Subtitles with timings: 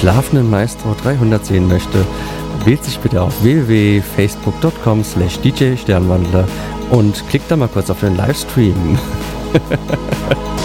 [0.00, 2.06] Schlafenden Maestro 300 sehen möchte,
[2.64, 6.48] wählt sich bitte auf www.facebook.com slash DJ Sternwandler
[6.88, 8.98] und klickt da mal kurz auf den Livestream.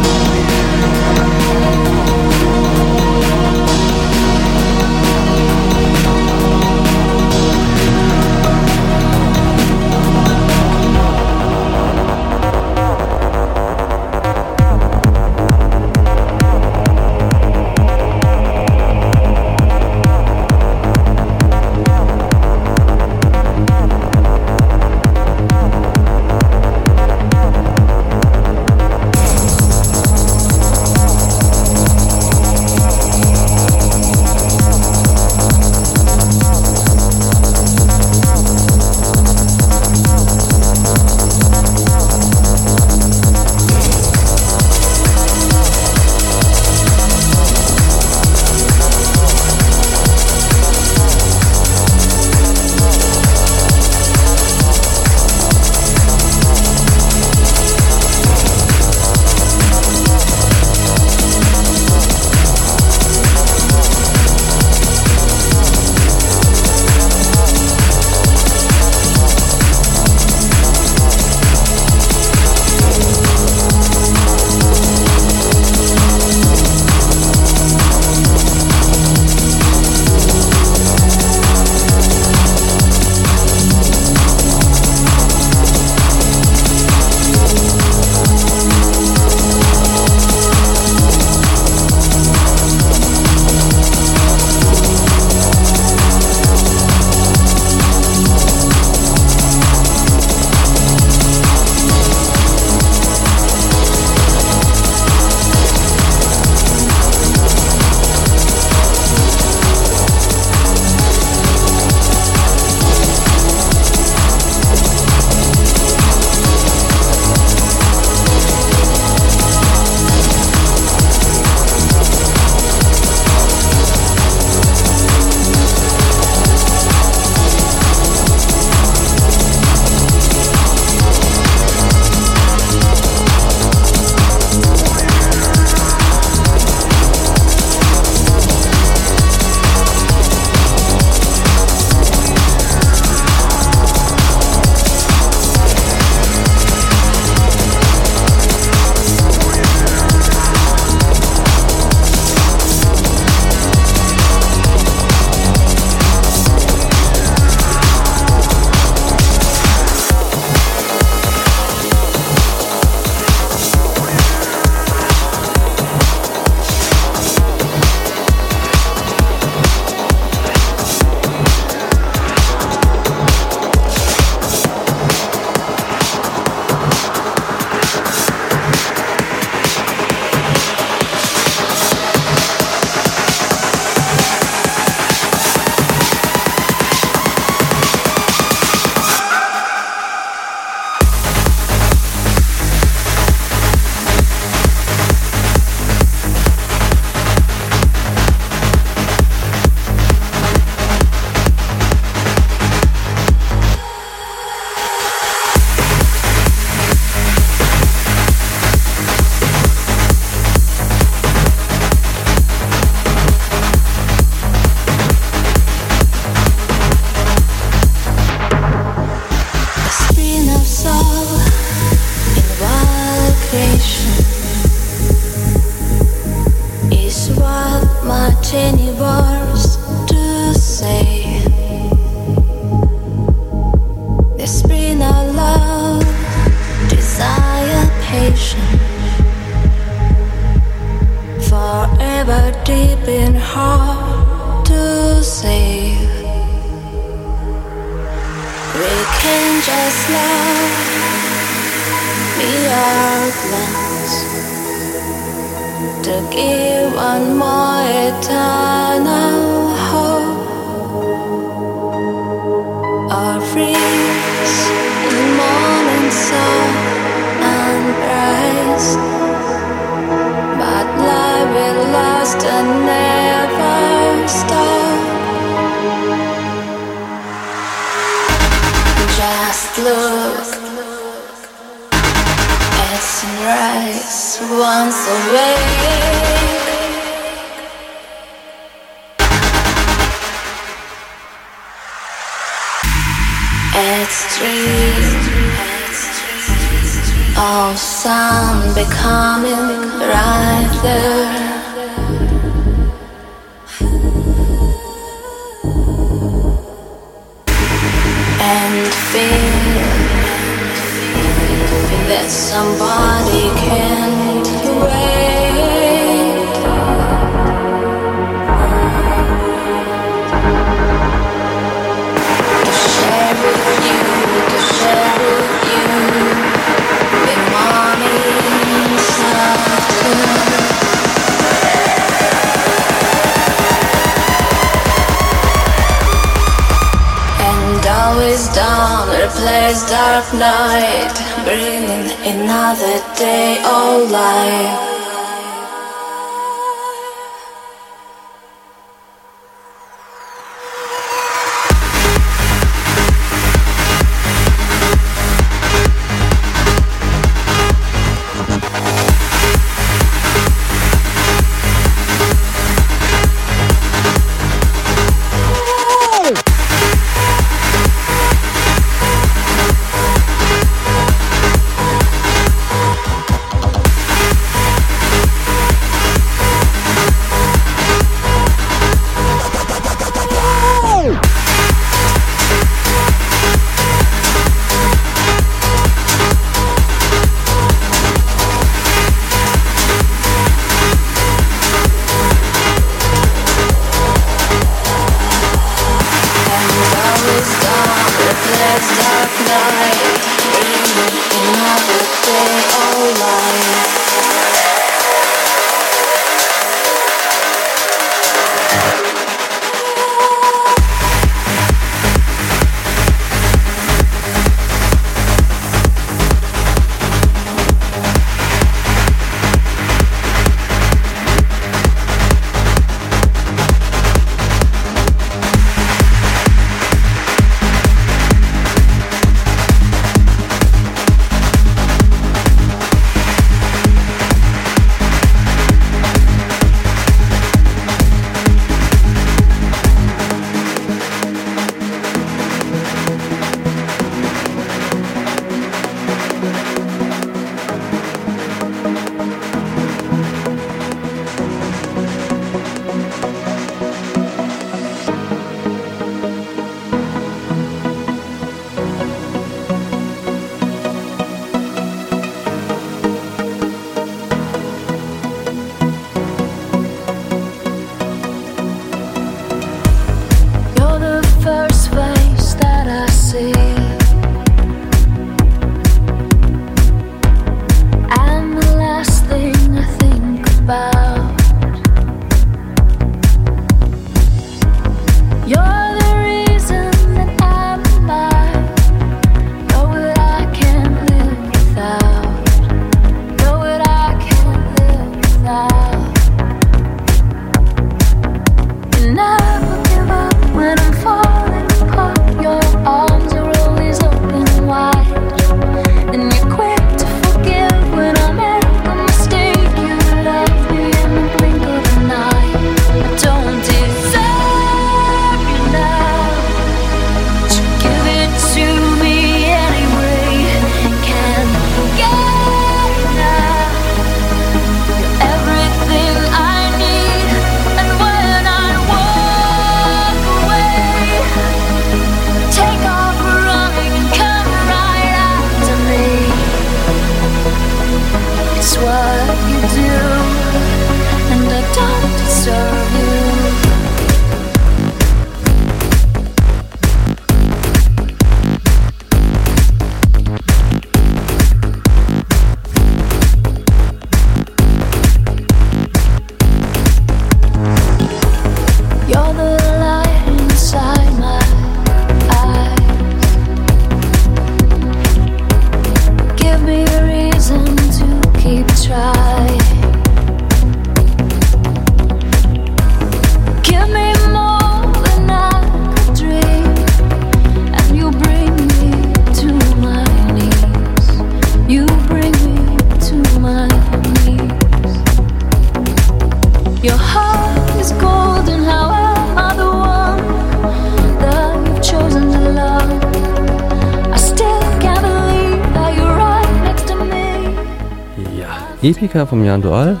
[599.12, 600.00] Epica vom Jan Dual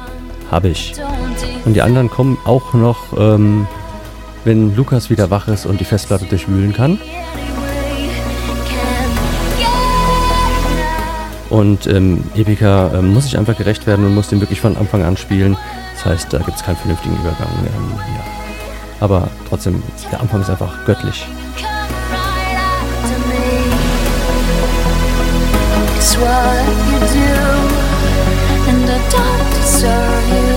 [0.50, 0.94] habe ich.
[1.66, 3.66] Und die anderen kommen auch noch, ähm,
[4.44, 6.98] wenn Lukas wieder wach ist und die Festplatte durchwühlen kann.
[11.50, 15.04] Und ähm, Epica äh, muss ich einfach gerecht werden und muss den wirklich von Anfang
[15.04, 15.58] an spielen.
[15.92, 17.48] Das heißt, da gibt es keinen vernünftigen Übergang.
[17.66, 18.24] Ähm, ja.
[19.00, 21.26] Aber trotzdem, der Anfang ist einfach göttlich.
[26.22, 27.31] what you do,
[29.82, 30.51] deserve you.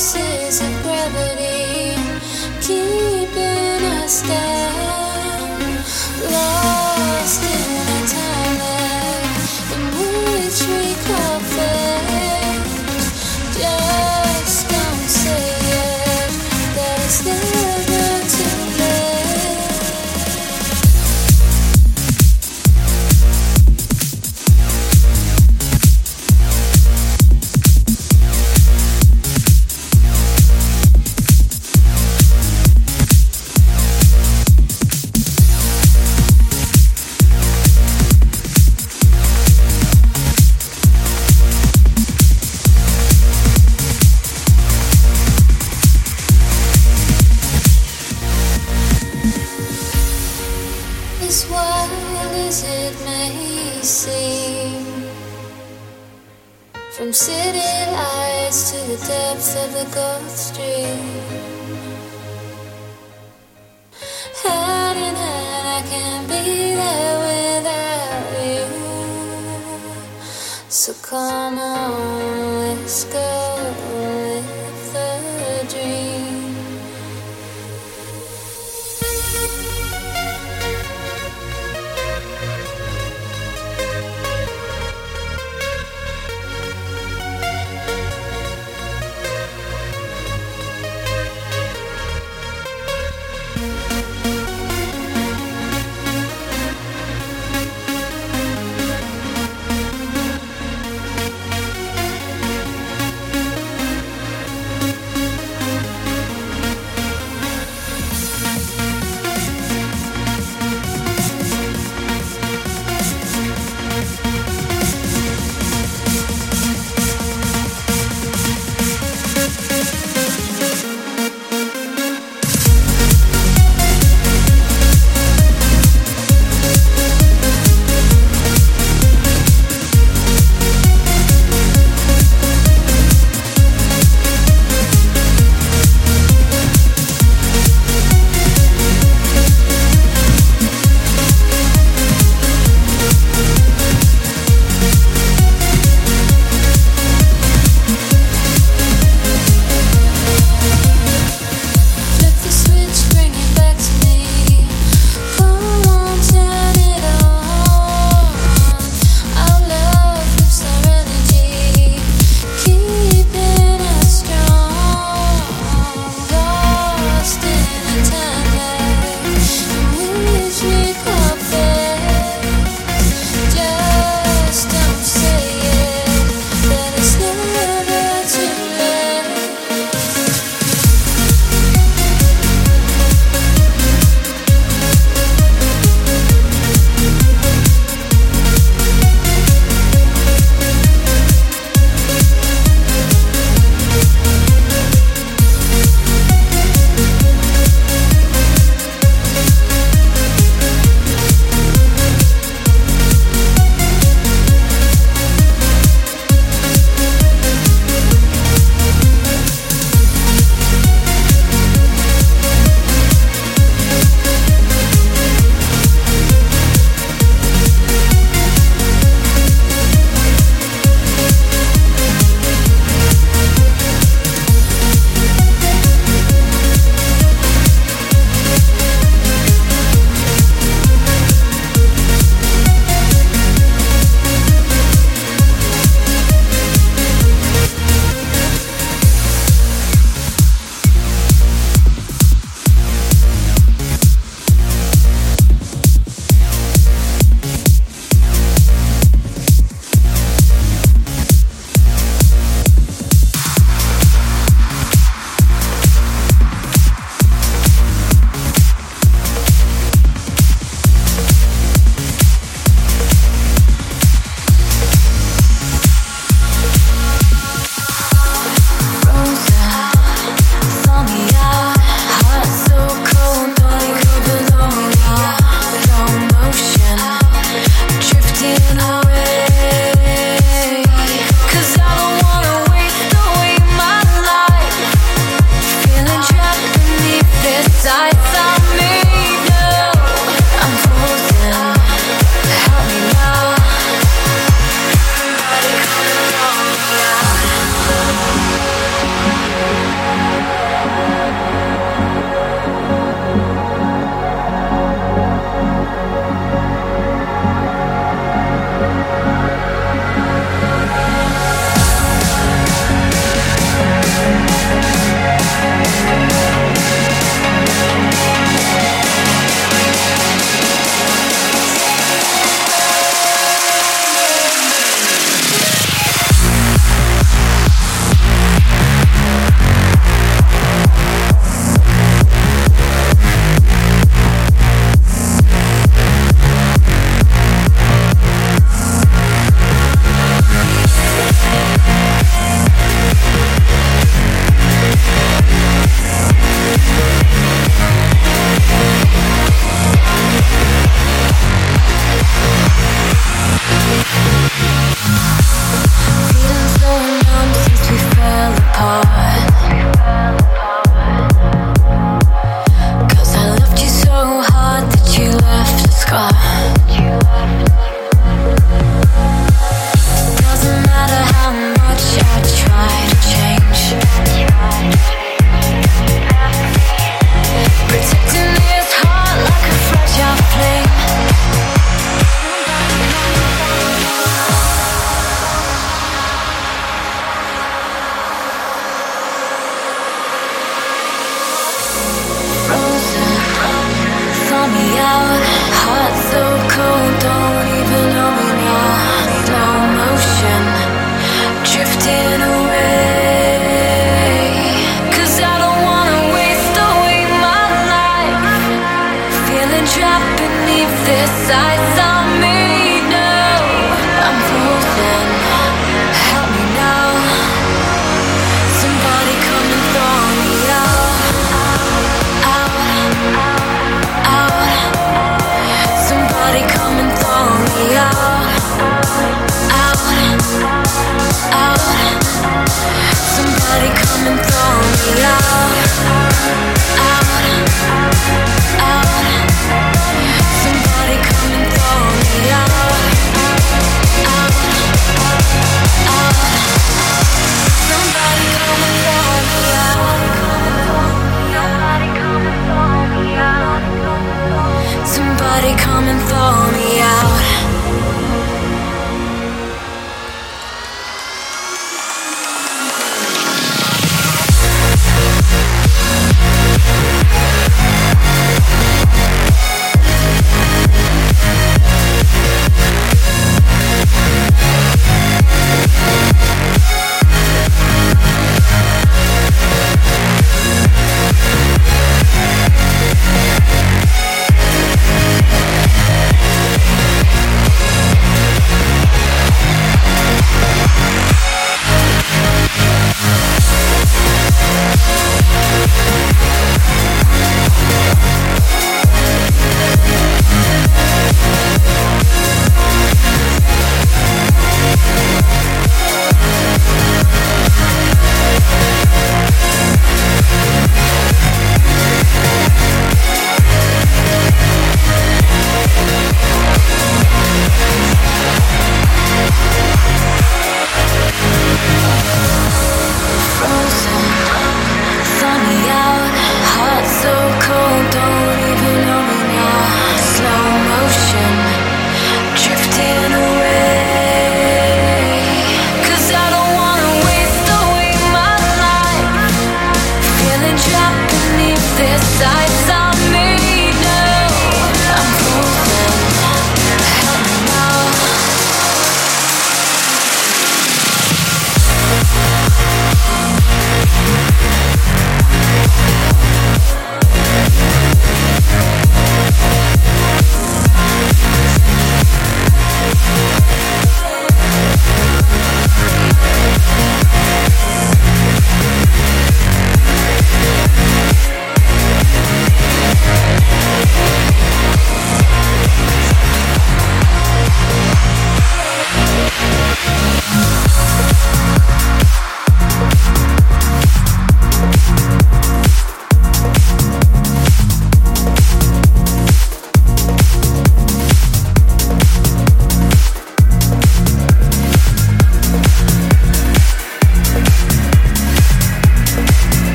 [0.00, 1.94] forces of gravity
[2.62, 4.59] keeping us down.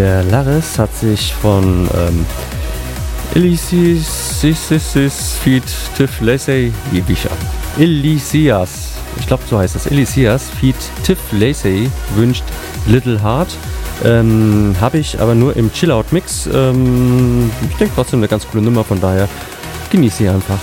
[0.00, 2.24] Der Laris hat sich von ähm,
[3.34, 4.40] Elysis
[5.42, 5.62] Feed
[5.94, 6.72] Tiff Lacey,
[7.78, 10.74] Elysias, ich glaube so heißt das, Elysias Feed
[11.04, 12.44] Tiff Lacey wünscht
[12.86, 13.54] Little Heart.
[14.02, 16.48] Ähm, Habe ich aber nur im Chill-Out-Mix.
[16.50, 19.28] Ähm, ich denke trotzdem eine ganz coole Nummer, von daher
[19.90, 20.58] genieße sie einfach.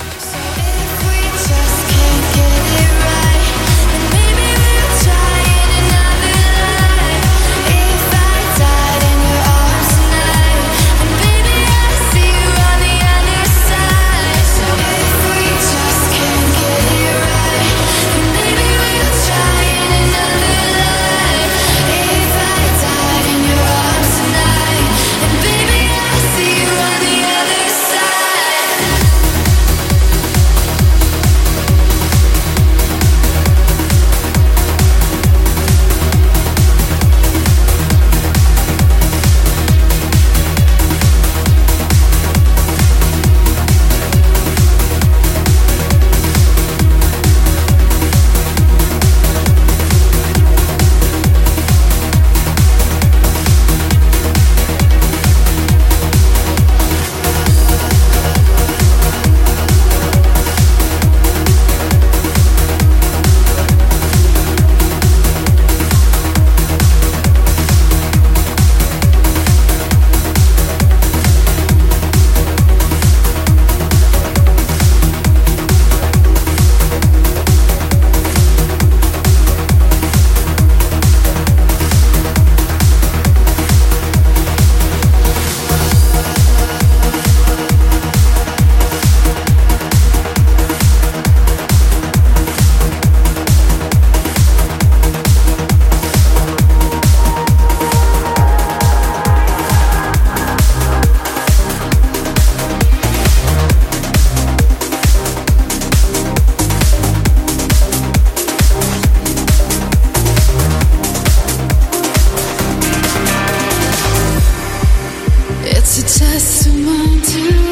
[116.85, 117.66] want to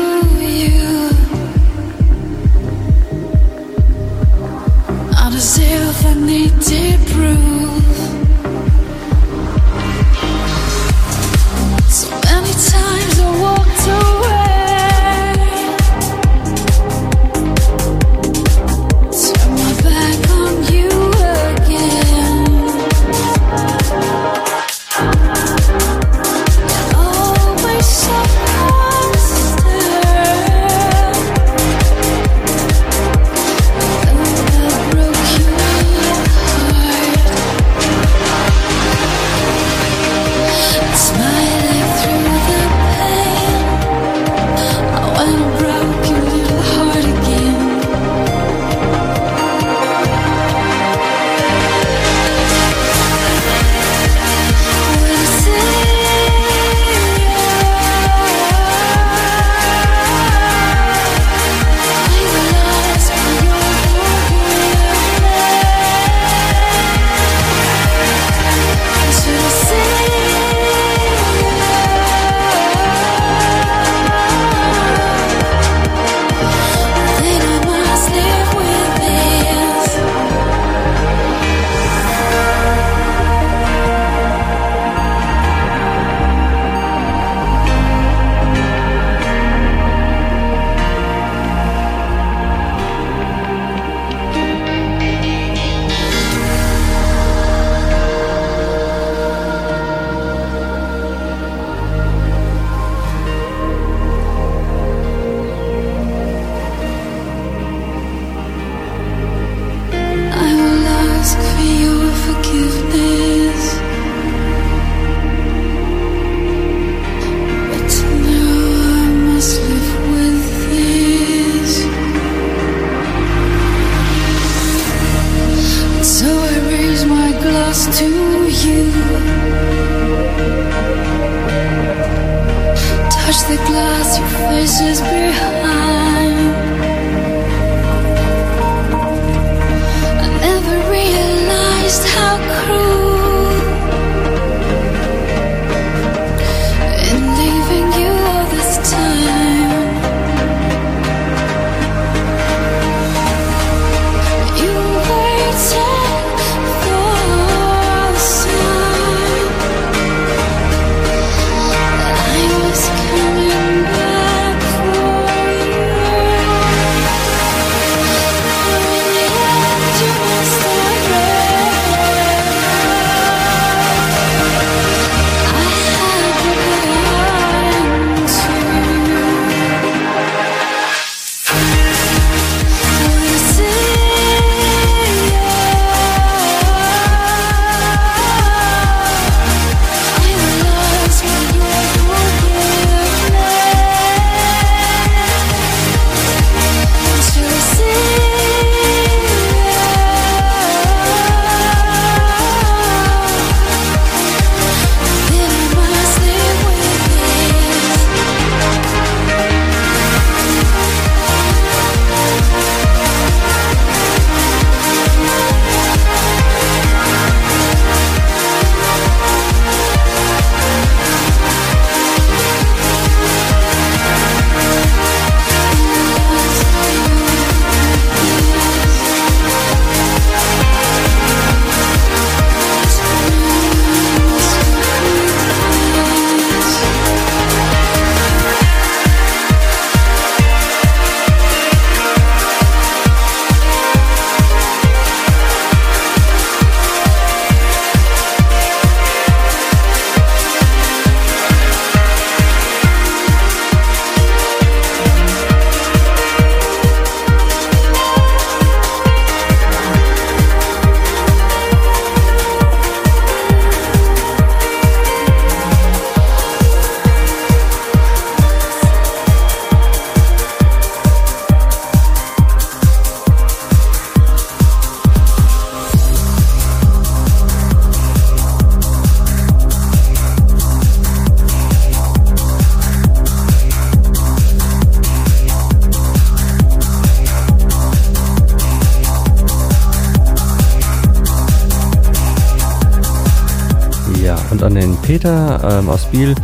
[295.69, 296.35] ähm, aus Biel.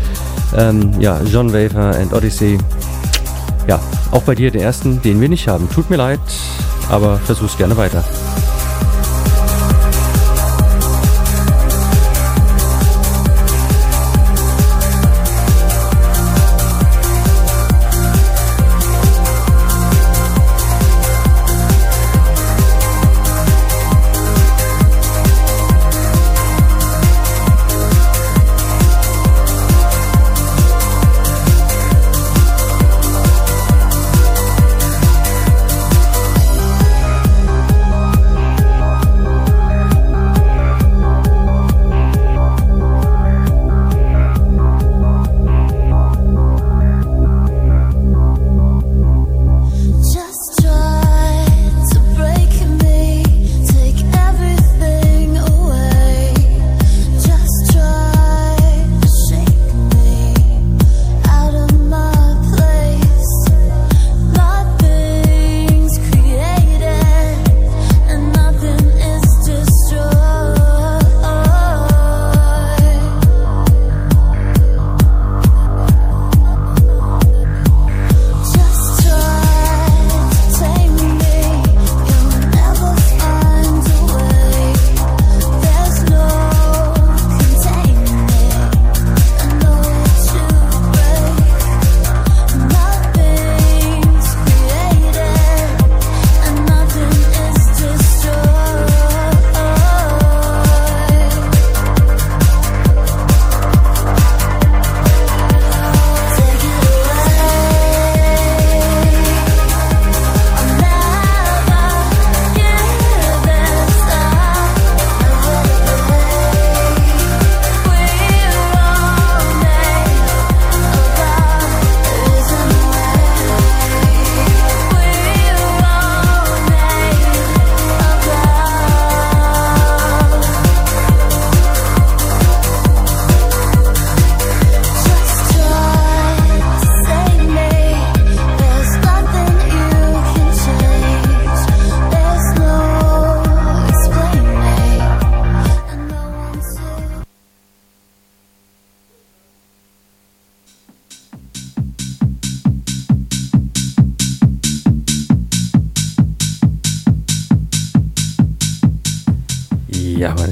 [0.55, 2.57] Ähm, ja, John Wafer and Odyssey.
[3.67, 3.79] Ja,
[4.11, 5.69] auch bei dir den ersten, den wir nicht haben.
[5.69, 6.19] Tut mir leid,
[6.89, 8.03] aber versuch's gerne weiter.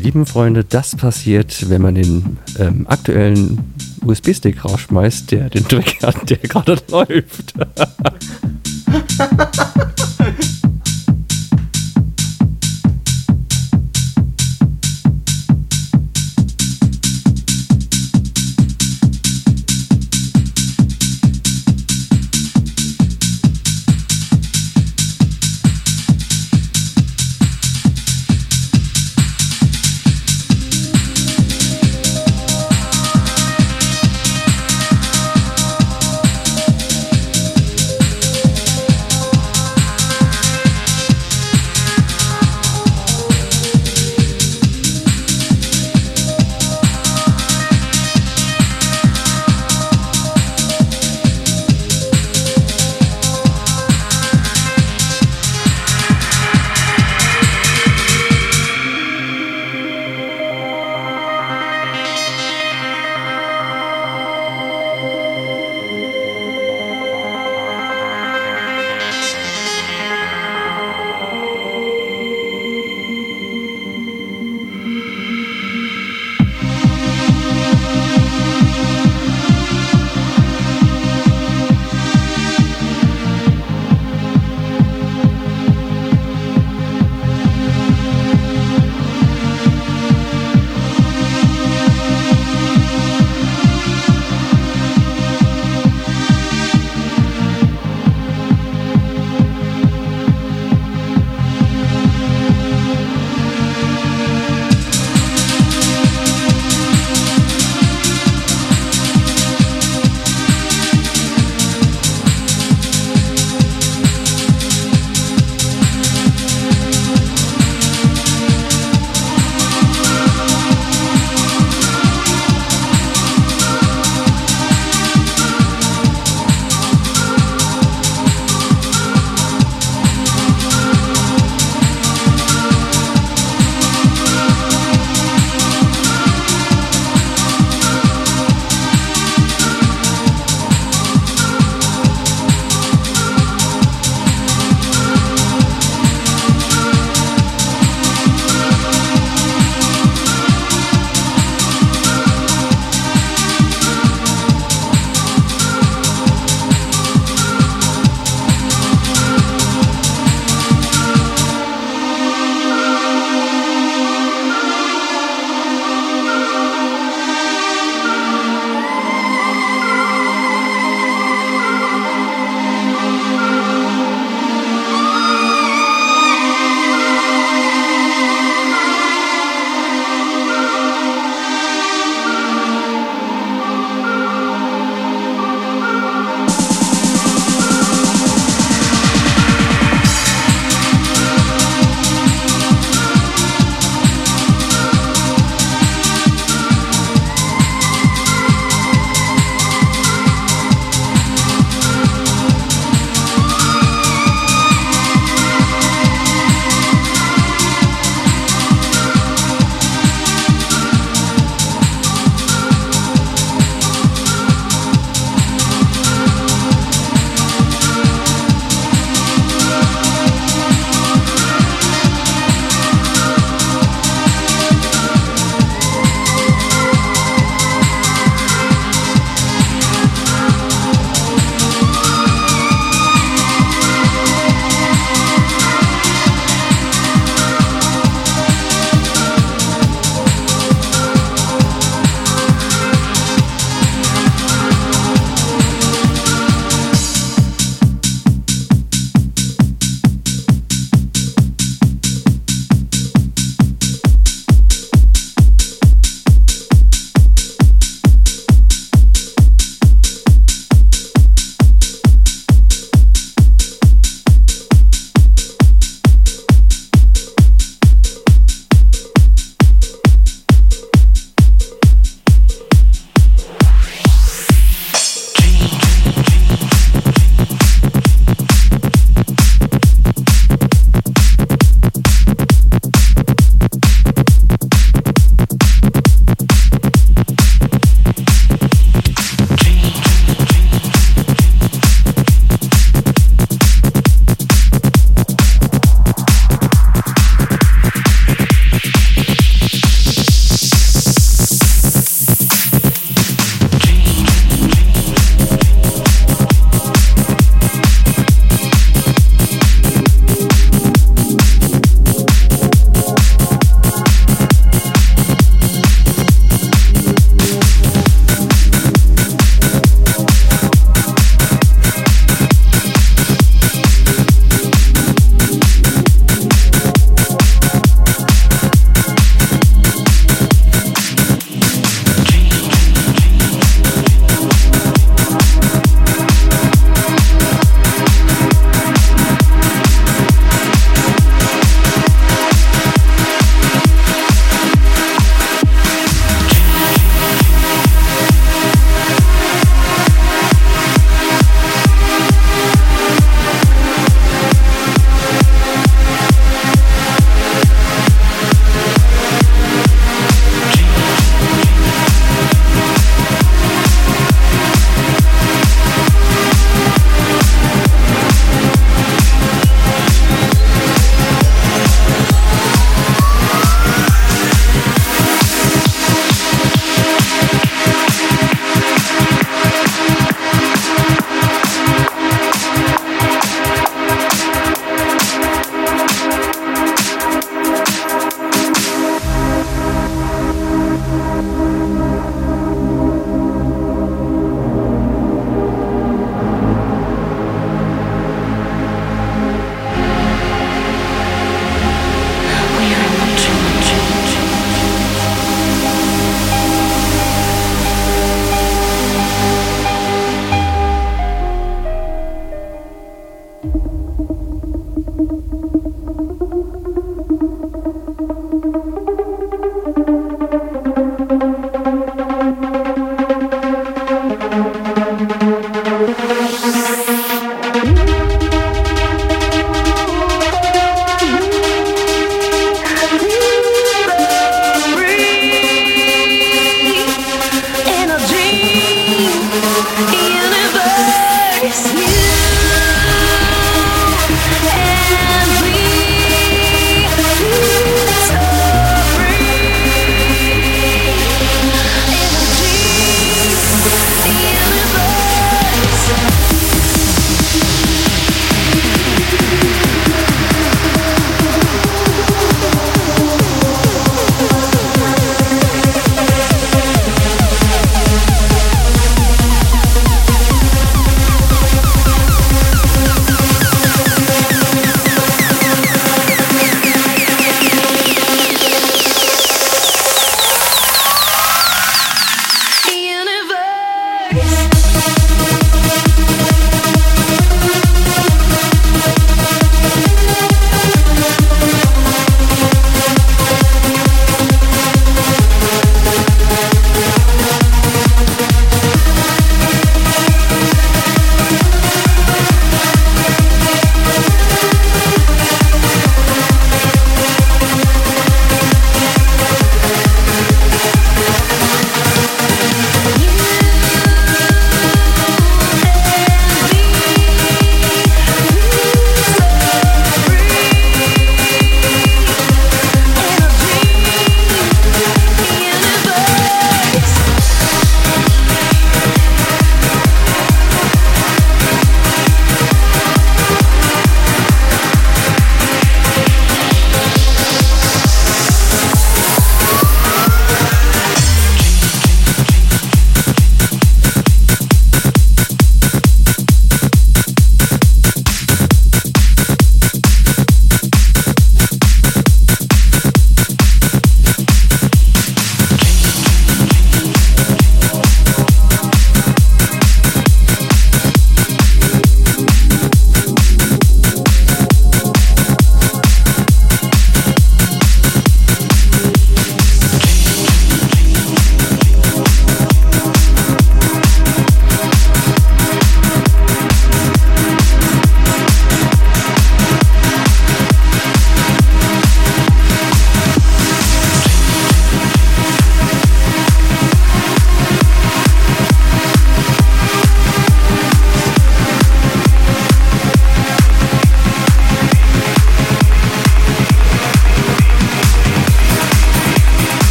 [0.00, 6.30] Lieben Freunde, das passiert, wenn man den ähm, aktuellen USB-Stick rausschmeißt, der den Track hat,
[6.30, 7.54] der gerade läuft.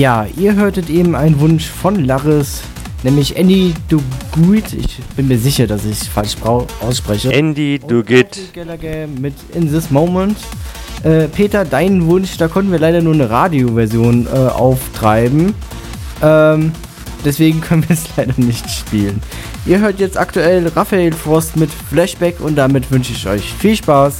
[0.00, 2.62] Ja, ihr hörtet eben einen Wunsch von Laris.
[3.02, 4.72] nämlich Andy Duguid.
[4.72, 6.36] Ich bin mir sicher, dass ich es falsch
[6.80, 7.30] ausspreche.
[7.30, 8.50] Andy Duguid.
[9.20, 10.38] Mit In This Moment.
[11.02, 15.52] Äh, Peter, dein Wunsch, da konnten wir leider nur eine Radioversion äh, auftreiben.
[16.22, 16.72] Ähm,
[17.22, 19.20] deswegen können wir es leider nicht spielen.
[19.66, 24.14] Ihr hört jetzt aktuell Raphael Frost mit Flashback und damit wünsche ich euch viel Spaß.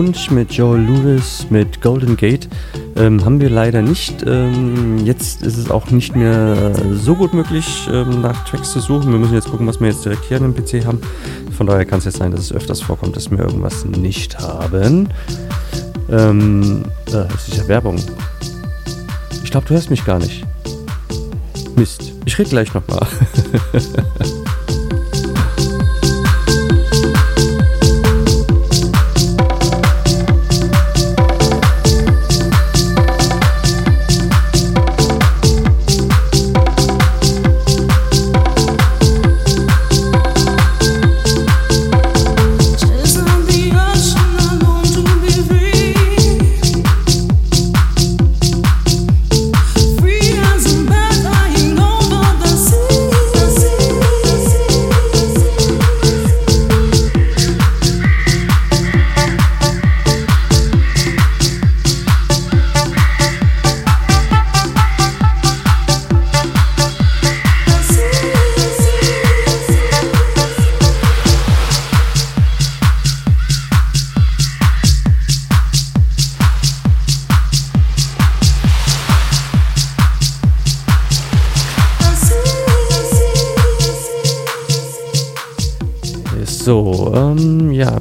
[0.00, 2.48] Wunsch mit Joel Lewis, mit Golden Gate
[2.96, 4.24] ähm, haben wir leider nicht.
[4.26, 9.12] Ähm, jetzt ist es auch nicht mehr so gut möglich, ähm, nach Tracks zu suchen.
[9.12, 11.02] Wir müssen jetzt gucken, was wir jetzt direkt hier an dem PC haben.
[11.54, 15.10] Von daher kann es jetzt sein, dass es öfters vorkommt, dass wir irgendwas nicht haben.
[16.10, 17.96] Ähm, äh, das ist ja Werbung.
[19.44, 20.46] Ich glaube, du hörst mich gar nicht.
[21.76, 22.14] Mist.
[22.24, 23.06] Ich rede gleich nochmal.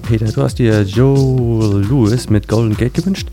[0.10, 3.28] Peter, du hast dir Joe Lewis mit Golden Gate gewünscht.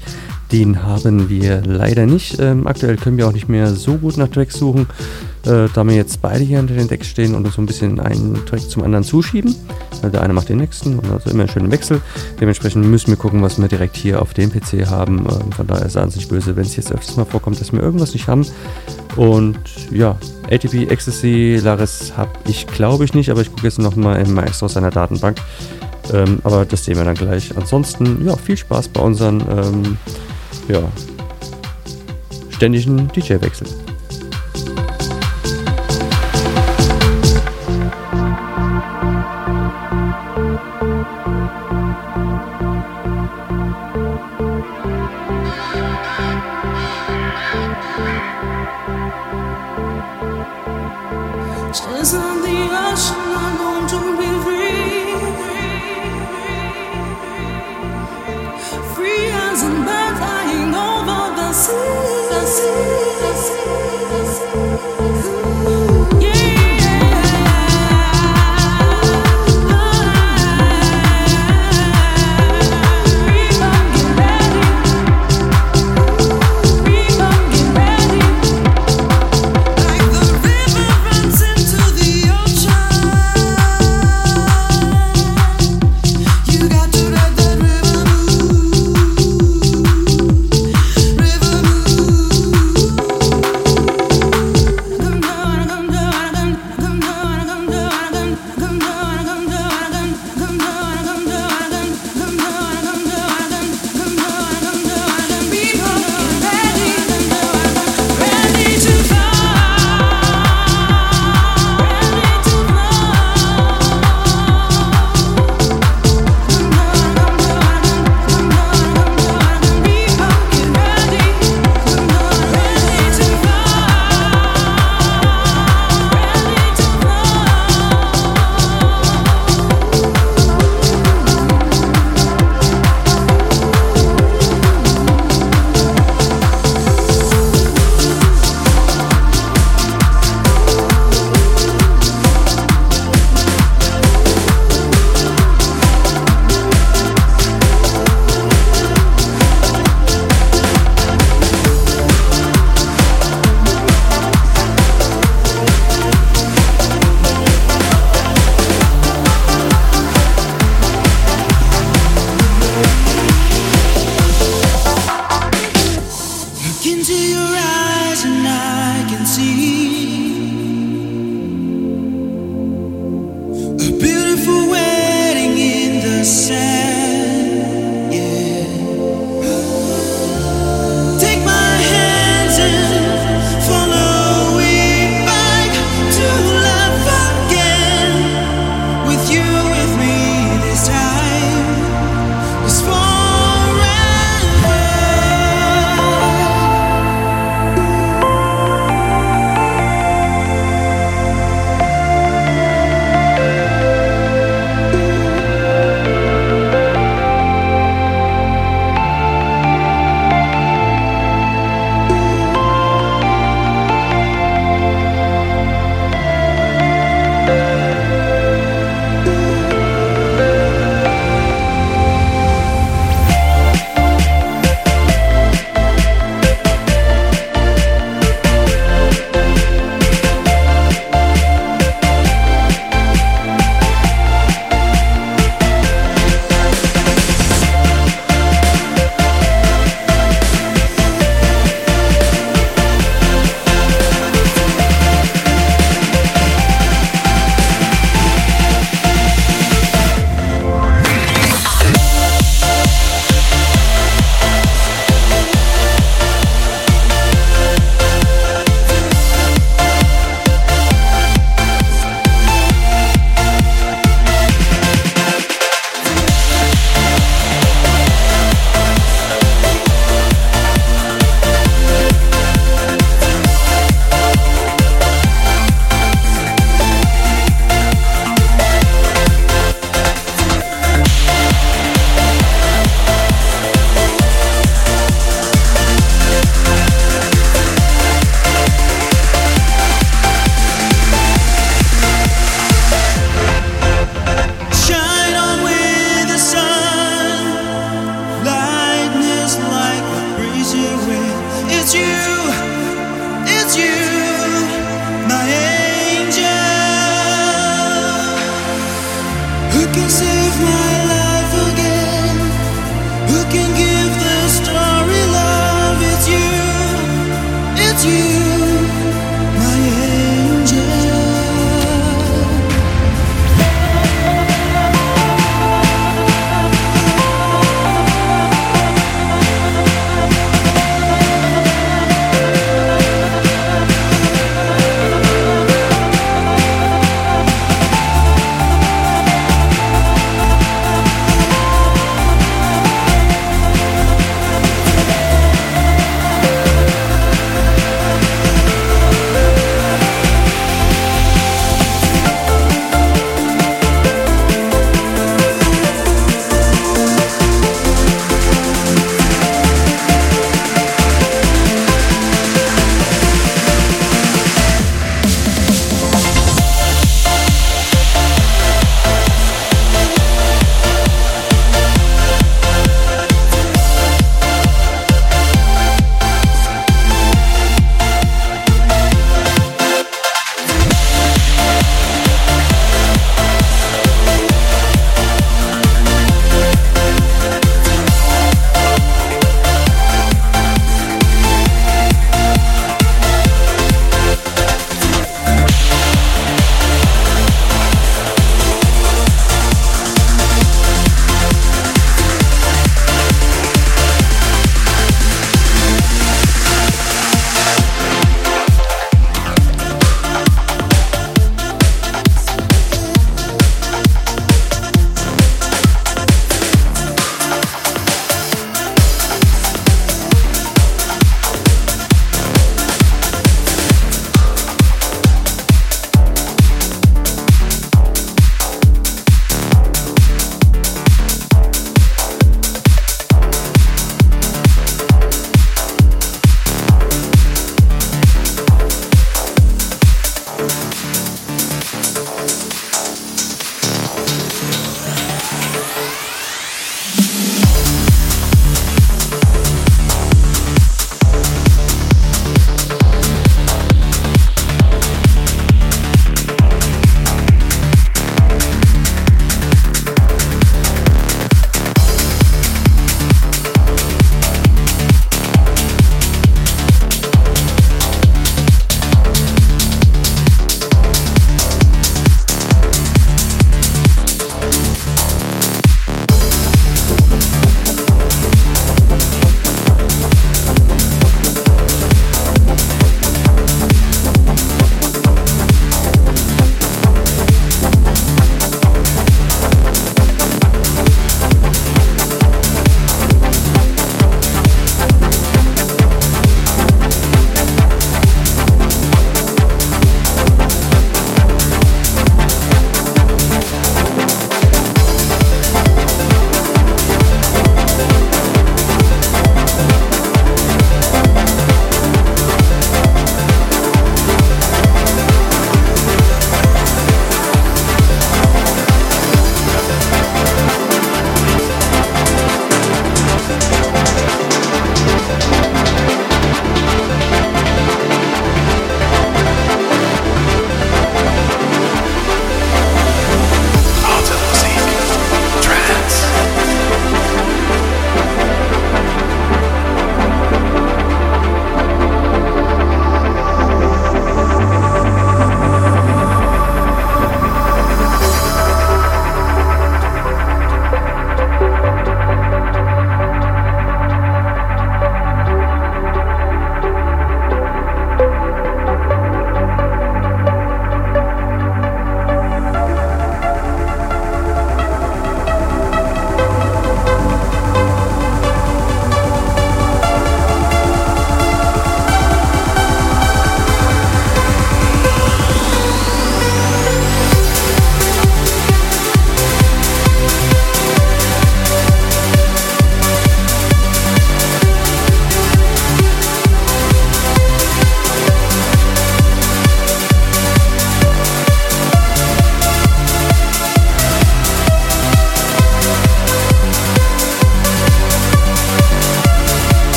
[0.53, 2.39] Den haben wir leider nicht.
[2.39, 4.86] Ähm, aktuell können wir auch nicht mehr so gut nach Tracks suchen,
[5.47, 7.98] äh, da wir jetzt beide hier unter den Decks stehen und uns so ein bisschen
[7.98, 9.55] einen Track zum anderen zuschieben.
[9.90, 12.03] Also der eine macht den nächsten und also immer einen schönen Wechsel.
[12.43, 15.20] Dementsprechend müssen wir gucken, was wir direkt hier auf dem PC haben.
[15.20, 17.81] Ähm, von daher ist es nicht böse, wenn es jetzt öfters mal vorkommt, dass wir
[17.81, 18.44] irgendwas nicht haben.
[19.16, 19.59] Und
[19.90, 20.19] ja,
[20.51, 24.69] ATP Ecstasy Laris habe ich glaube ich nicht, aber ich gucke jetzt nochmal in Maestro
[24.69, 25.39] seiner Datenbank.
[26.12, 27.56] Ähm, aber das sehen wir dann gleich.
[27.56, 29.98] Ansonsten, ja, viel Spaß bei unseren ähm,
[30.68, 30.82] ja,
[32.50, 33.85] ständigen DJ-Wechsel.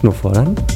[0.00, 0.69] Techno fordern.